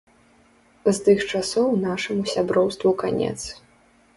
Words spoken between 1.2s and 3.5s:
часоў нашаму сяброўству канец.